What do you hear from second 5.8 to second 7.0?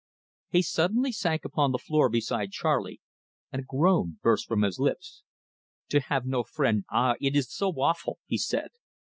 "To have no friend